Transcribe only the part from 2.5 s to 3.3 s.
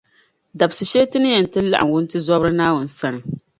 Naawuni sani.